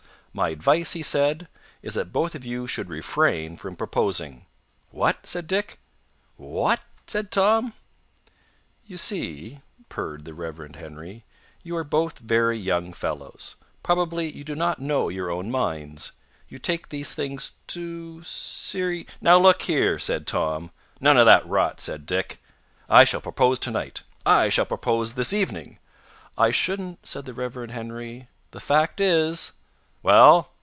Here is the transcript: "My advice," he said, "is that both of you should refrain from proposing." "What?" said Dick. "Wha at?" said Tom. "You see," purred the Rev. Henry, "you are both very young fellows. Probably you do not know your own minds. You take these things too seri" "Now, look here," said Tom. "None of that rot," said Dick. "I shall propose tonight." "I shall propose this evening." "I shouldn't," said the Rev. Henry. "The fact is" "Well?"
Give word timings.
"My 0.33 0.47
advice," 0.47 0.93
he 0.93 1.03
said, 1.03 1.49
"is 1.81 1.95
that 1.95 2.13
both 2.13 2.35
of 2.35 2.45
you 2.45 2.65
should 2.65 2.87
refrain 2.87 3.57
from 3.57 3.75
proposing." 3.75 4.45
"What?" 4.89 5.27
said 5.27 5.45
Dick. 5.45 5.77
"Wha 6.37 6.71
at?" 6.71 6.79
said 7.05 7.31
Tom. 7.33 7.73
"You 8.85 8.95
see," 8.95 9.59
purred 9.89 10.23
the 10.23 10.33
Rev. 10.33 10.71
Henry, 10.75 11.25
"you 11.63 11.75
are 11.75 11.83
both 11.83 12.19
very 12.19 12.57
young 12.57 12.93
fellows. 12.93 13.55
Probably 13.83 14.31
you 14.31 14.45
do 14.45 14.55
not 14.55 14.79
know 14.79 15.09
your 15.09 15.29
own 15.29 15.51
minds. 15.51 16.13
You 16.47 16.59
take 16.59 16.87
these 16.87 17.13
things 17.13 17.51
too 17.67 18.23
seri" 18.23 19.07
"Now, 19.19 19.37
look 19.37 19.63
here," 19.63 19.99
said 19.99 20.27
Tom. 20.27 20.71
"None 21.01 21.17
of 21.17 21.25
that 21.25 21.45
rot," 21.45 21.81
said 21.81 22.05
Dick. 22.05 22.41
"I 22.87 23.03
shall 23.03 23.19
propose 23.19 23.59
tonight." 23.59 24.03
"I 24.25 24.47
shall 24.47 24.65
propose 24.65 25.15
this 25.15 25.33
evening." 25.33 25.79
"I 26.37 26.51
shouldn't," 26.51 27.05
said 27.05 27.25
the 27.25 27.33
Rev. 27.33 27.69
Henry. 27.69 28.29
"The 28.51 28.61
fact 28.61 29.01
is" 29.01 29.51
"Well?" 30.03 30.49